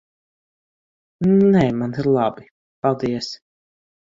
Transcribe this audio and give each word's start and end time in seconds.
Nē, 1.55 1.63
man 1.81 1.95
ir 2.05 2.09
labi. 2.17 2.49
Paldies. 2.87 3.33